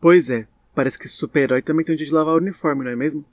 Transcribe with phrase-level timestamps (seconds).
[0.00, 0.46] Pois é,
[0.76, 3.24] parece que super-herói também tem um dia de lavar o uniforme, não é mesmo?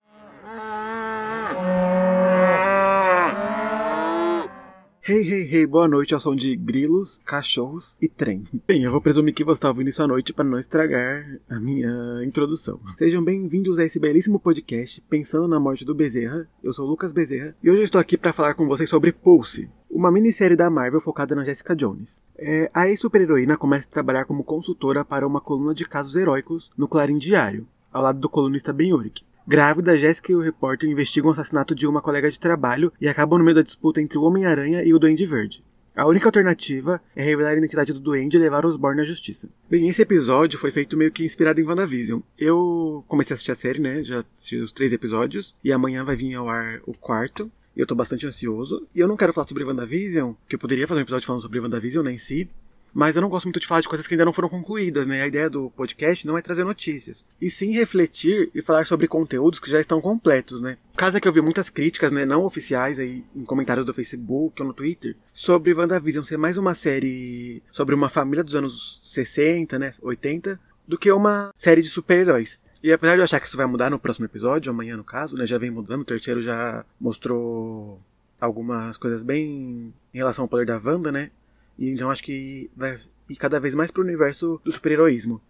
[5.07, 8.45] Hey, hey, hey, boa noite ao som de grilos, cachorros e trem.
[8.67, 11.59] Bem, eu vou presumir que você está ouvindo isso à noite para não estragar a
[11.59, 12.79] minha introdução.
[12.97, 16.49] Sejam bem-vindos a esse belíssimo podcast Pensando na Morte do Bezerra.
[16.63, 19.11] Eu sou o Lucas Bezerra e hoje eu estou aqui para falar com vocês sobre
[19.11, 22.19] Pulse, uma minissérie da Marvel focada na Jessica Jones.
[22.37, 26.85] É, a ex-super-heroína começa a trabalhar como consultora para uma coluna de casos heróicos no
[26.85, 29.23] Clarim Diário, ao lado do colunista Ben Urich.
[29.47, 33.39] Grávida, Jéssica e o repórter investigam o assassinato de uma colega de trabalho e acabam
[33.39, 35.63] no meio da disputa entre o Homem-Aranha e o Duende Verde.
[35.95, 39.47] A única alternativa é revelar a identidade do Duende e levar os Born à justiça.
[39.69, 42.19] Bem, esse episódio foi feito meio que inspirado em WandaVision.
[42.37, 44.03] Eu comecei a assistir a série, né?
[44.03, 45.55] Já assisti os três episódios.
[45.63, 47.49] E amanhã vai vir ao ar o quarto.
[47.75, 48.87] E eu tô bastante ansioso.
[48.93, 51.59] E eu não quero falar sobre WandaVision, que eu poderia fazer um episódio falando sobre
[51.59, 52.49] WandaVision, né, si
[52.95, 55.21] mas eu não gosto muito de falar de coisas que ainda não foram concluídas, né?
[55.21, 59.59] A ideia do podcast não é trazer notícias, e sim refletir e falar sobre conteúdos
[59.59, 60.77] que já estão completos, né?
[60.93, 63.93] O caso é que eu vi muitas críticas, né, não oficiais aí em comentários do
[63.93, 69.01] Facebook ou no Twitter, sobre WandaVision ser mais uma série sobre uma família dos anos
[69.03, 72.61] 60, né, 80, do que uma série de super-heróis.
[72.85, 75.35] E apesar de eu achar que isso vai mudar no próximo episódio, amanhã no caso,
[75.35, 77.99] né, já vem mudando, o terceiro já mostrou
[78.39, 81.31] algumas coisas bem em relação ao poder da Wanda, né?
[81.79, 85.41] E então acho que vai ir cada vez mais pro universo do super-heroísmo.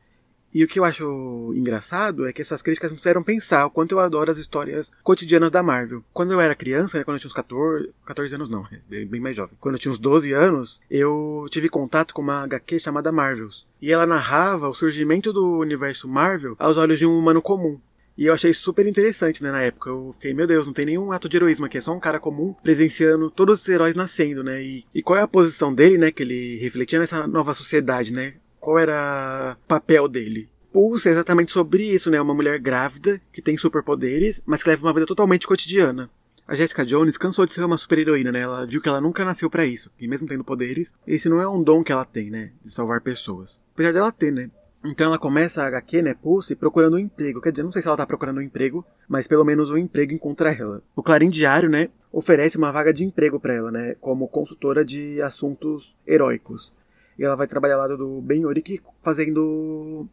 [0.56, 3.92] E o que eu acho engraçado é que essas críticas me fizeram pensar o quanto
[3.92, 6.02] eu adoro as histórias cotidianas da Marvel.
[6.14, 9.20] Quando eu era criança, né, quando eu tinha uns 14, 14 anos não, bem, bem
[9.20, 9.54] mais jovem.
[9.60, 13.68] Quando eu tinha uns 12 anos, eu tive contato com uma HQ chamada Marvels.
[13.82, 17.78] E ela narrava o surgimento do universo Marvel aos olhos de um humano comum.
[18.18, 19.90] E eu achei super interessante, né, na época.
[19.90, 22.18] Eu fiquei, meu Deus, não tem nenhum ato de heroísmo aqui, é só um cara
[22.18, 24.64] comum presenciando todos os heróis nascendo, né?
[24.64, 28.36] E, e qual é a posição dele, né, que ele refletia nessa nova sociedade, né?
[28.66, 30.50] Qual era o papel dele?
[30.74, 32.20] Pulse é exatamente sobre isso, né?
[32.20, 36.10] Uma mulher grávida que tem superpoderes, mas que leva uma vida totalmente cotidiana.
[36.48, 38.40] A Jessica Jones cansou de ser uma super-heroína, né?
[38.40, 39.92] Ela viu que ela nunca nasceu para isso.
[40.00, 42.54] E mesmo tendo poderes, esse não é um dom que ela tem, né?
[42.64, 43.60] De salvar pessoas.
[43.76, 44.50] Apesar dela ter, né?
[44.84, 47.42] Então ela começa a HQ, né, Pulse, procurando um emprego.
[47.42, 50.12] Quer dizer, não sei se ela tá procurando um emprego, mas pelo menos um emprego
[50.12, 50.82] encontra ela.
[50.96, 55.22] O Clarim Diário, né, oferece uma vaga de emprego para ela, né, como consultora de
[55.22, 56.74] assuntos heróicos.
[57.18, 60.08] E ela vai trabalhar lá do Ben Urich fazendo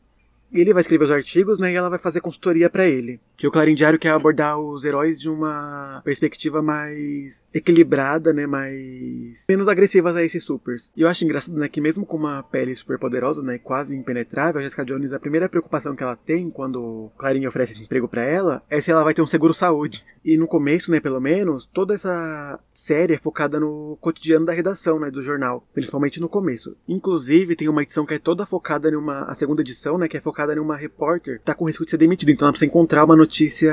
[0.53, 3.19] ele vai escrever os artigos, né, e ela vai fazer consultoria para ele.
[3.37, 9.45] Que o Clarim Diário quer abordar os heróis de uma perspectiva mais equilibrada, né, mais
[9.49, 10.93] menos agressivas a esses supers.
[10.97, 14.61] E eu acho engraçado, né, que mesmo com uma pele super poderosa, né, quase impenetrável,
[14.61, 18.07] a Jessica Jones, a primeira preocupação que ela tem quando o Clarim oferece esse emprego
[18.07, 20.05] para ela é se ela vai ter um seguro saúde.
[20.25, 24.99] E no começo, né, pelo menos, toda essa série é focada no cotidiano da redação,
[24.99, 26.77] né, do jornal, principalmente no começo.
[26.89, 30.17] Inclusive, tem uma edição que é toda focada em uma a segunda edição, né, que
[30.17, 32.69] é focada em uma repórter que tá com risco de ser demitida, então ela precisa
[32.69, 33.73] encontrar uma notícia,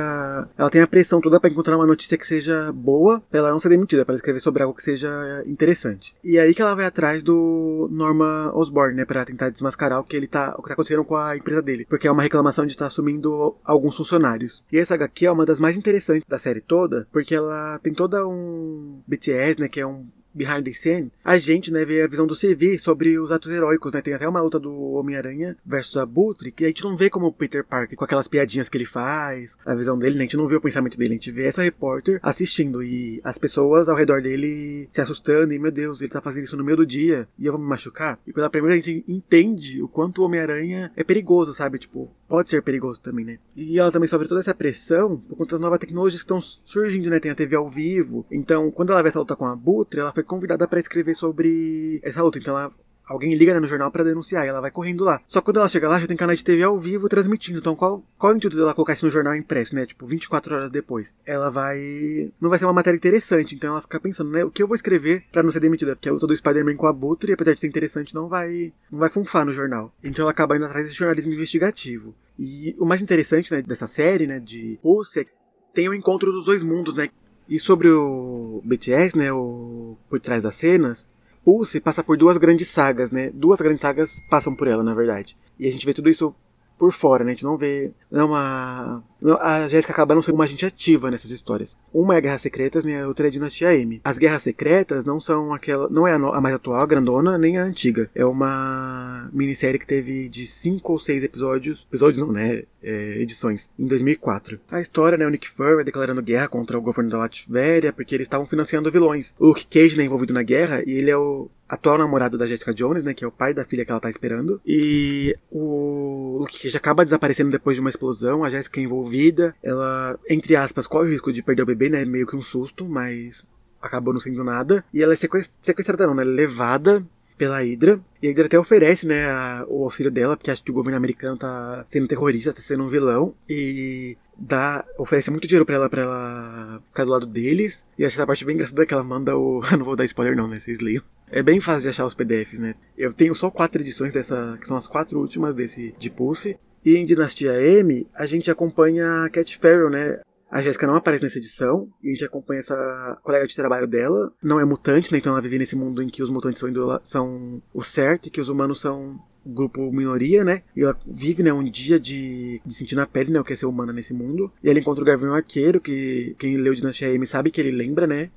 [0.57, 3.59] ela tem a pressão toda para encontrar uma notícia que seja boa, para ela não
[3.59, 6.15] ser demitida, para escrever sobre algo que seja interessante.
[6.23, 10.15] E aí que ela vai atrás do Norma Osborne, né, para tentar desmascarar o que
[10.15, 12.73] ele tá, o que tá acontecendo com a empresa dele, porque é uma reclamação de
[12.73, 14.63] estar tá assumindo alguns funcionários.
[14.71, 18.27] E essa HQ é uma das mais interessantes da série toda, porque ela tem toda
[18.27, 22.27] um BTS, né, que é um behind the scene, a gente, né, vê a visão
[22.27, 24.01] do CV sobre os atos heróicos, né?
[24.01, 27.33] Tem até uma luta do Homem-Aranha versus Abutre, que a gente não vê como o
[27.33, 30.21] Peter Parker, com aquelas piadinhas que ele faz, a visão dele, né?
[30.21, 33.37] A gente não vê o pensamento dele, a gente vê essa repórter assistindo e as
[33.37, 36.77] pessoas ao redor dele se assustando e, meu Deus, ele tá fazendo isso no meio
[36.77, 38.19] do dia e eu vou me machucar.
[38.25, 41.79] E pela primeira a gente entende o quanto o Homem-Aranha é perigoso, sabe?
[41.79, 43.39] Tipo, pode ser perigoso também, né?
[43.55, 47.09] E ela também sofre toda essa pressão por conta das novas tecnologias que estão surgindo,
[47.09, 47.19] né?
[47.19, 48.25] Tem a TV ao vivo.
[48.31, 51.99] Então, quando ela vê essa luta com a Abutre, ela foi convidada para escrever sobre
[52.03, 52.37] essa luta.
[52.37, 52.71] Então ela
[53.05, 55.19] alguém liga né, no jornal para denunciar e ela vai correndo lá.
[55.27, 57.57] Só que quando ela chega lá, já tem canal de TV ao vivo transmitindo.
[57.57, 59.85] Então qual, qual é o intuito dela colocar isso no jornal impresso, né?
[59.85, 61.15] Tipo, 24 horas depois.
[61.25, 62.31] Ela vai.
[62.39, 63.55] Não vai ser uma matéria interessante.
[63.55, 64.43] Então ela fica pensando, né?
[64.43, 65.95] O que eu vou escrever para não ser demitida?
[65.95, 68.71] Porque a luta do Spider-Man com a Butre, apesar de ser interessante, não vai.
[68.91, 69.91] não vai funfar no jornal.
[70.03, 72.13] Então ela acaba indo atrás desse jornalismo investigativo.
[72.37, 75.31] E o mais interessante né, dessa série, né, de Pulse, é que
[75.73, 77.09] tem o encontro dos dois mundos, né?
[77.49, 81.09] E sobre o BTS, né, o por trás das cenas,
[81.43, 83.31] Pulse passa por duas grandes sagas, né?
[83.33, 85.35] Duas grandes sagas passam por ela, na verdade.
[85.57, 86.35] E a gente vê tudo isso
[86.79, 87.31] por fora, né?
[87.31, 87.91] A gente não vê.
[88.09, 89.03] Não é uma
[89.41, 91.77] A Jéssica acaba não sendo uma agente ativa nessas histórias.
[91.93, 93.99] Uma é Guerras Secretas, né, a outra é Dinastia M.
[94.03, 95.89] As Guerras Secretas não são aquela.
[95.89, 98.09] não é a, no, a mais atual, a grandona, nem a antiga.
[98.15, 101.85] É uma minissérie que teve de cinco ou seis episódios.
[101.89, 102.63] Episódios não, né?
[102.81, 104.57] É, edições, em 2004.
[104.71, 108.25] A história, né, o Nick Fury declarando guerra contra o governo da Latvéria porque eles
[108.25, 109.35] estavam financiando vilões.
[109.37, 112.73] O Luke Cage, né, envolvido na guerra, e ele é o atual namorado da Jessica
[112.73, 114.59] Jones, né, que é o pai da filha que ela tá esperando.
[114.65, 120.19] E o Luke Cage acaba desaparecendo depois de uma explosão, a Jessica é envolvida, ela,
[120.29, 123.45] entre aspas, corre o risco de perder o bebê, né, meio que um susto, mas
[123.81, 124.83] acabou não sendo nada.
[124.93, 127.05] E ela é sequestrada, não, né, é levada
[127.37, 128.01] pela Hydra.
[128.21, 130.97] E a Hydra até oferece, né, a, o auxílio dela, porque acha que o governo
[130.97, 133.33] americano tá sendo terrorista, tá sendo um vilão.
[133.49, 137.85] E dá, oferece muito dinheiro pra ela, pra ela ficar do lado deles.
[137.97, 139.61] E acho essa parte bem engraçada que ela manda o.
[139.71, 140.59] não vou dar spoiler não, né?
[140.59, 141.01] Vocês leiam.
[141.31, 142.75] É bem fácil de achar os PDFs, né?
[142.97, 146.57] Eu tenho só quatro edições dessa, que são as quatro últimas desse de Pulse.
[146.83, 150.19] E em Dinastia M, a gente acompanha a Cat Farrell, né?
[150.49, 154.33] A Jéssica não aparece nessa edição, e a gente acompanha essa colega de trabalho dela.
[154.41, 155.19] Não é mutante, né?
[155.19, 158.41] Então ela vive nesse mundo em que os mutantes são, são o certo e que
[158.41, 160.63] os humanos são grupo minoria, né?
[160.75, 163.55] E ela vive, né, um dia de, de sentir na pele, né, o que é
[163.55, 164.51] ser humana nesse mundo.
[164.63, 168.07] E ela encontra o Gavião Arqueiro, que quem leu Dinastia M sabe que ele lembra,
[168.07, 168.31] né?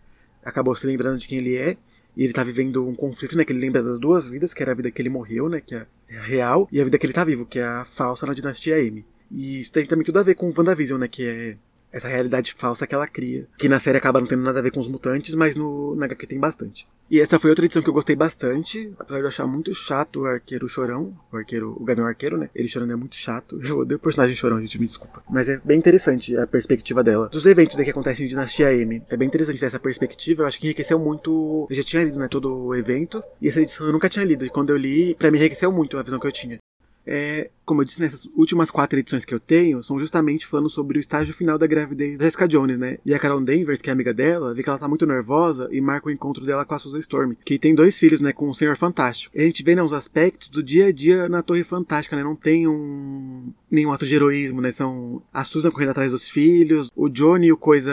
[0.45, 1.77] Acabou se lembrando de quem ele é.
[2.17, 3.45] E ele tá vivendo um conflito, né?
[3.45, 5.61] Que ele lembra das duas vidas, que era a vida que ele morreu, né?
[5.61, 5.87] Que é
[6.17, 8.79] a real, e a vida que ele tá vivo, que é a falsa na Dinastia
[8.81, 9.05] M.
[9.31, 11.09] E isso tem também tudo a ver com o WandaVision, né?
[11.09, 11.57] Que é
[11.93, 13.47] essa realidade falsa que ela cria.
[13.59, 16.07] Que na série acaba não tendo nada a ver com os mutantes, mas no, na
[16.07, 16.87] HQ tem bastante.
[17.11, 20.21] E essa foi outra edição que eu gostei bastante, apesar de eu achar muito chato
[20.21, 22.49] o arqueiro chorão, o arqueiro, o Gavião Arqueiro, né?
[22.55, 23.61] Ele chorando é muito chato.
[23.63, 25.23] Eu odeio o personagem chorão, gente, me desculpa.
[25.29, 27.29] Mas é bem interessante a perspectiva dela.
[27.29, 30.43] Dos eventos que acontecem em Dinastia M, é bem interessante ter essa perspectiva.
[30.43, 31.67] Eu acho que enriqueceu muito.
[31.69, 34.47] Eu já tinha lido, né, todo o evento, e essa edição eu nunca tinha lido.
[34.47, 36.59] E quando eu li, pra mim enriqueceu muito a visão que eu tinha.
[37.07, 40.99] É, como eu disse, nessas últimas quatro edições que eu tenho, são justamente falando sobre
[40.99, 42.99] o estágio final da gravidez da Jessica Jones, né?
[43.05, 45.81] E a Carol Danvers, que é amiga dela, vê que ela tá muito nervosa e
[45.81, 48.55] marca o encontro dela com a Susan Storm, que tem dois filhos, né, com o
[48.55, 49.37] Senhor Fantástico.
[49.37, 52.23] E a gente vê, né, aspectos do dia a dia na Torre Fantástica, né?
[52.23, 54.71] Não tem um nenhum ato de heroísmo, né?
[54.71, 57.93] São a Susan correndo atrás dos filhos, o Johnny e o Coisa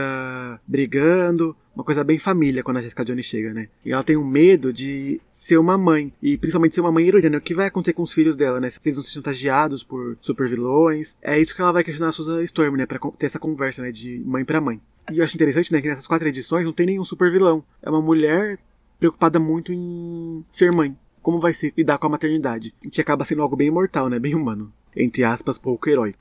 [0.67, 3.69] brigando, uma coisa bem família quando a Jessica Jones chega, né?
[3.85, 7.29] E ela tem um medo de ser uma mãe, e principalmente ser uma mãe heroína,
[7.29, 7.37] né?
[7.37, 8.69] O que vai acontecer com os filhos dela, né?
[8.69, 11.17] Se eles vão ser chantageados por supervilões.
[11.21, 12.85] É isso que ela vai questionar a Susan Storm, né?
[12.85, 13.93] Pra ter essa conversa, né?
[13.93, 14.81] De mãe para mãe.
[15.09, 15.81] E eu acho interessante, né?
[15.81, 17.63] Que nessas quatro edições não tem nenhum supervilão.
[17.81, 18.59] É uma mulher
[18.99, 20.93] preocupada muito em ser mãe.
[21.21, 22.73] Como vai ser lidar com a maternidade.
[22.91, 24.19] Que acaba sendo algo bem imortal, né?
[24.19, 24.73] Bem humano.
[24.93, 26.13] Entre aspas, pouco herói.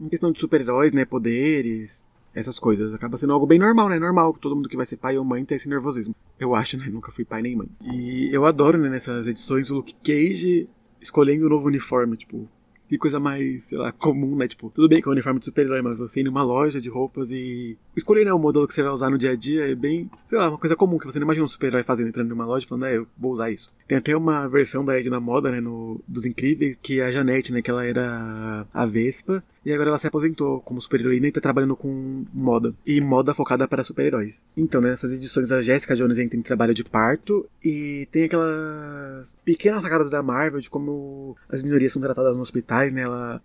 [0.00, 1.04] Em questão de super-heróis, né?
[1.04, 2.92] Poderes, essas coisas.
[2.92, 3.98] Acaba sendo algo bem normal, né?
[3.98, 6.14] Normal, todo mundo que vai ser pai ou mãe tem esse nervosismo.
[6.38, 6.88] Eu acho, né?
[6.90, 7.68] Nunca fui pai nem mãe.
[7.82, 10.66] E eu adoro, né, nessas edições, o Luke Cage
[11.00, 12.48] escolhendo o um novo uniforme, tipo,
[12.88, 14.46] que coisa mais, sei lá, comum, né?
[14.46, 16.88] Tipo, tudo bem que é um uniforme de super-herói, mas você ir numa loja de
[16.88, 19.74] roupas e escolher, né, o modelo que você vai usar no dia a dia é
[19.74, 22.44] bem, sei lá, uma coisa comum, que você não imagina um super-herói fazendo, entrando numa
[22.44, 23.72] loja e falando, é, eu vou usar isso.
[23.86, 27.52] Tem até uma versão da Edna Moda, né, no, dos Incríveis, que é a Janete,
[27.52, 31.40] né, que ela era a Vespa, e agora ela se aposentou como super-heroína e tá
[31.40, 32.74] trabalhando com moda.
[32.86, 34.40] E moda focada para super-heróis.
[34.56, 39.36] Então, né, nessas edições a Jessica Jones entra em trabalho de parto e tem aquelas
[39.44, 43.02] pequenas sacadas da Marvel de como as minorias são tratadas nos hospitais, né?
[43.02, 43.42] Ela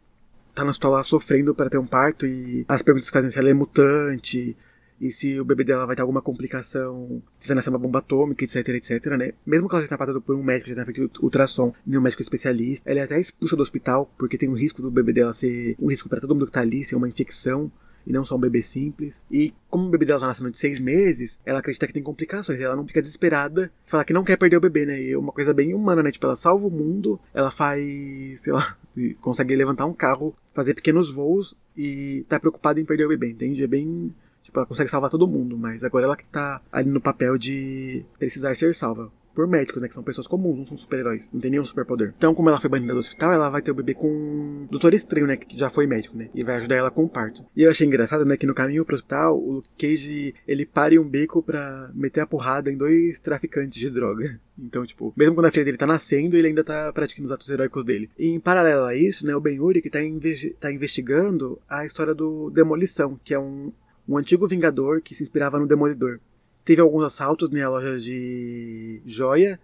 [0.54, 3.40] tá no hospital lá sofrendo para ter um parto e as perguntas que fazem se
[3.40, 4.58] ela é mutante,
[5.00, 8.44] e se o bebê dela vai ter alguma complicação, se vai nascer uma bomba atômica,
[8.44, 9.34] etc, etc, né?
[9.46, 12.22] Mesmo que ela seja passada por um médico já tenha feito ultrassom e um médico
[12.22, 15.76] especialista, ela é até expulsa do hospital porque tem um risco do bebê dela ser
[15.80, 17.72] um risco para todo mundo que tá ali, ser uma infecção
[18.06, 19.22] e não só um bebê simples.
[19.32, 22.60] E como o bebê dela tá nascendo de seis meses, ela acredita que tem complicações.
[22.60, 25.02] Ela não fica desesperada, fala que não quer perder o bebê, né?
[25.02, 26.12] E é uma coisa bem humana, né?
[26.12, 27.82] Tipo, ela salva o mundo, ela faz,
[28.42, 28.76] sei lá,
[29.22, 33.64] consegue levantar um carro, fazer pequenos voos e tá preocupada em perder o bebê, entende?
[33.64, 34.14] É bem
[34.50, 38.04] Tipo, ela consegue salvar todo mundo, mas agora ela que tá ali no papel de
[38.18, 39.12] precisar ser salva.
[39.36, 39.88] Por médicos, né?
[39.88, 41.30] Que são pessoas comuns, não são super-heróis.
[41.32, 42.14] Não tem nenhum superpoder.
[42.18, 44.94] Então, como ela foi banida do hospital, ela vai ter o bebê com um Doutor
[44.94, 45.38] Estranho, né?
[45.38, 46.30] Que já foi médico, né?
[46.34, 47.46] E vai ajudar ela com o parto.
[47.56, 48.36] E eu achei engraçado, né?
[48.36, 52.72] Que no caminho pro hospital, o Cage, ele pare um beco pra meter a porrada
[52.72, 54.40] em dois traficantes de droga.
[54.62, 57.50] Então, tipo, mesmo quando a filha dele tá nascendo, ele ainda tá praticando os atos
[57.50, 58.10] heróicos dele.
[58.20, 59.34] E em paralelo a isso, né?
[59.34, 63.72] O Ben-Uri que tá, inve tá investigando a história do Demolição, que é um
[64.10, 66.20] um antigo Vingador que se inspirava no Demolidor.
[66.66, 69.60] Teve alguns assaltos na loja de joia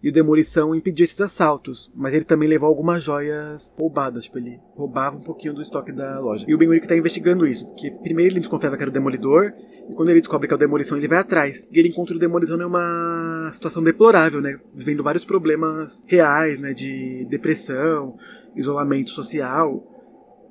[0.00, 4.58] e o Demolição impediu esses assaltos, mas ele também levou algumas joias roubadas, tipo, ele
[4.74, 6.46] roubava um pouquinho do estoque da loja.
[6.48, 9.52] E o Ben Urich está investigando isso, porque primeiro ele desconfiava que era o Demolidor,
[9.90, 11.66] e quando ele descobre que é o Demolição, ele vai atrás.
[11.70, 16.72] E ele encontra o Demolição em uma situação deplorável, né, vivendo vários problemas reais, né,
[16.72, 18.16] de depressão,
[18.56, 19.84] isolamento social,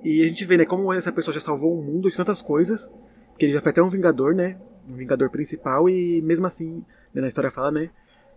[0.04, 2.90] E a gente vê, né, como essa pessoa já salvou o mundo de tantas coisas,
[3.40, 4.58] que ele já foi até um vingador, né?
[4.88, 7.90] Um vingador principal, e mesmo assim, né, na história fala, né?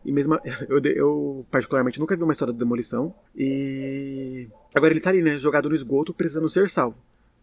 [0.05, 0.35] E mesmo.
[0.69, 3.15] Eu, eu, particularmente, nunca vi uma história de demolição.
[3.37, 4.49] E.
[4.75, 5.39] Agora ele tá ali, né?
[5.39, 6.97] Jogado no esgoto, precisando ser salvo.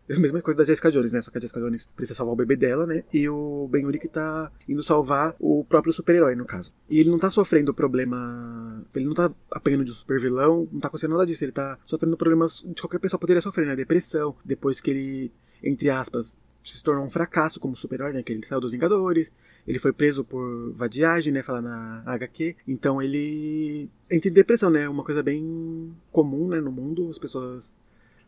[0.10, 1.22] É a mesma coisa da Jessica Jones, né?
[1.22, 3.04] Só que a Jessica Jones precisa salvar o bebê dela, né?
[3.14, 6.74] E o Ben Urich tá indo salvar o próprio super-herói, no caso.
[6.90, 8.84] E ele não tá sofrendo problema.
[8.96, 11.44] Ele não tá apanhando de um super vilão, não tá acontecendo nada disso.
[11.44, 13.76] Ele tá sofrendo problemas de qualquer pessoa poderia sofrer, né?
[13.76, 15.32] Depressão, depois que ele,
[15.64, 18.24] entre aspas, se tornou um fracasso como super-herói, né?
[18.24, 19.32] Que ele saiu dos Vingadores.
[19.68, 21.44] Ele foi preso por vadiagem, né?
[21.44, 22.56] Fala na HQ.
[22.68, 24.88] Então ele entra em depressão, né?
[24.88, 26.60] Uma coisa bem comum, né?
[26.60, 27.74] No mundo, as pessoas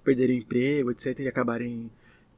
[0.03, 1.19] perderem emprego, etc.
[1.19, 1.91] e acabarem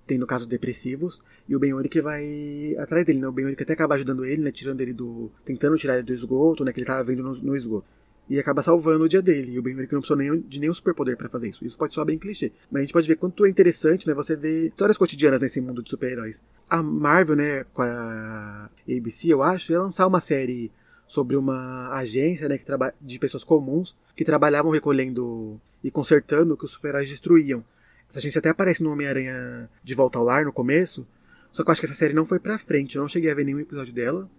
[0.06, 1.22] tendo casos depressivos.
[1.48, 3.28] E o Ben que vai atrás dele, né?
[3.28, 4.52] O que até acaba ajudando ele, né?
[4.52, 5.32] Tirando ele do.
[5.46, 6.74] tentando tirar ele do esgoto, né?
[6.74, 7.88] Que ele tava vendo no, no esgoto.
[8.30, 9.54] E acaba salvando o dia dele.
[9.54, 11.66] E o Ben que não precisou nem, de nenhum superpoder para fazer isso.
[11.66, 12.52] Isso pode soar bem clichê.
[12.72, 14.14] Mas a gente pode ver quanto é interessante, né?
[14.14, 16.42] Você ver histórias cotidianas nesse mundo de super-heróis.
[16.70, 17.66] A Marvel, né?
[17.74, 20.72] Com a ABC, eu acho, ia lançar uma série
[21.08, 22.58] sobre uma agência, né?
[22.58, 22.66] Que
[23.02, 27.64] de pessoas comuns que trabalhavam recolhendo e consertando o que os super-heróis destruíam.
[28.10, 31.06] Essa agência até aparece no Homem-Aranha de Volta ao Lar no começo,
[31.52, 33.34] só que eu acho que essa série não foi pra frente, eu não cheguei a
[33.34, 34.30] ver nenhum episódio dela,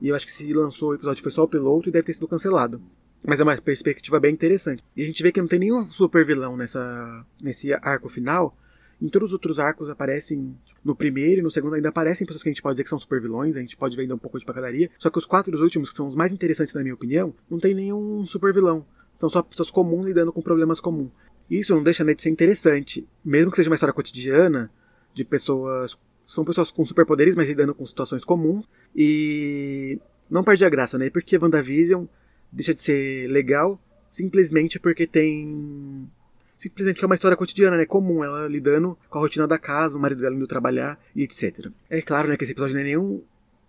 [0.00, 2.14] e eu acho que se lançou o episódio foi só o piloto e deve ter
[2.14, 2.80] sido cancelado.
[3.26, 4.84] Mas é uma perspectiva bem interessante.
[4.96, 8.56] E a gente vê que não tem nenhum super vilão nessa, nesse arco final.
[9.02, 10.56] Em todos os outros arcos aparecem.
[10.84, 12.98] No primeiro e no segundo ainda aparecem pessoas que a gente pode dizer que são
[13.00, 14.88] super vilões, a gente pode ver ainda um pouco de pancadaria.
[14.96, 17.74] Só que os quatro últimos, que são os mais interessantes na minha opinião, não tem
[17.74, 18.86] nenhum super vilão.
[19.16, 21.10] São só pessoas comuns lidando com problemas comuns.
[21.50, 23.04] Isso não deixa né, de ser interessante.
[23.24, 24.70] Mesmo que seja uma história cotidiana,
[25.12, 25.98] de pessoas.
[26.24, 28.64] São pessoas com superpoderes, mas lidando com situações comuns.
[28.94, 29.98] E
[30.30, 31.10] não perde a graça, né?
[31.10, 32.04] Porque WandaVision
[32.52, 36.08] deixa de ser legal simplesmente porque tem.
[36.56, 37.84] Simplesmente que é uma história cotidiana, né?
[37.84, 41.70] Comum, ela lidando com a rotina da casa, o marido dela indo trabalhar e etc.
[41.90, 43.22] É claro, né, que esse episódio não é nenhum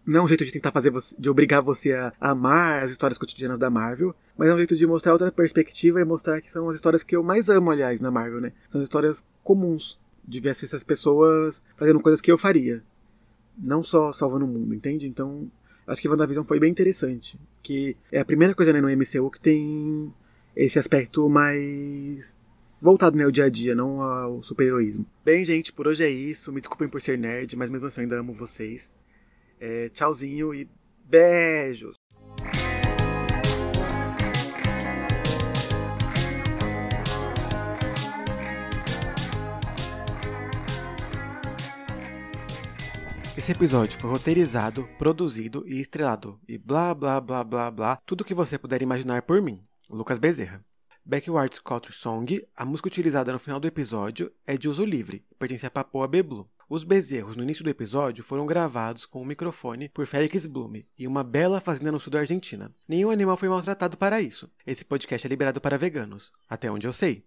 [0.07, 3.17] não é um jeito de tentar fazer você, de obrigar você a amar as histórias
[3.17, 6.69] cotidianas da Marvel, mas é um jeito de mostrar outra perspectiva e mostrar que são
[6.69, 8.53] as histórias que eu mais amo, aliás, na Marvel, né?
[8.71, 12.81] São histórias comuns, de ver essas pessoas fazendo coisas que eu faria.
[13.57, 15.07] Não só salvando o mundo, entende?
[15.07, 15.51] Então,
[15.87, 17.39] acho que WandaVision foi bem interessante.
[17.63, 20.13] Que é a primeira coisa né, no MCU que tem
[20.55, 22.37] esse aspecto mais
[22.81, 25.05] voltado né, ao dia a dia, não ao super-heroísmo.
[25.23, 26.51] Bem, gente, por hoje é isso.
[26.51, 28.89] Me desculpem por ser nerd, mas mesmo assim eu ainda amo vocês.
[29.59, 30.67] É, tchauzinho e
[31.05, 31.95] beijos!
[43.47, 48.33] Esse episódio foi roteirizado, produzido e estrelado, e blá blá blá blá blá, tudo que
[48.33, 50.65] você puder imaginar por mim, Lucas Bezerra.
[51.05, 55.65] Backwards Culture Song, a música utilizada no final do episódio, é de uso livre pertence
[55.65, 56.45] a Papoa Beblu.
[56.69, 61.07] Os bezerros no início do episódio foram gravados com um microfone por Félix Blume e
[61.07, 62.69] uma bela fazenda no sul da Argentina.
[62.85, 64.51] Nenhum animal foi maltratado para isso.
[64.65, 67.23] Esse podcast é liberado para veganos, até onde eu sei.